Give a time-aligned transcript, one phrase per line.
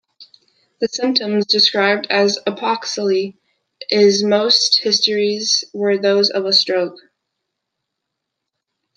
[0.79, 3.37] The symptoms, described as apoplexy
[3.91, 6.97] in most histories, were those of a stroke.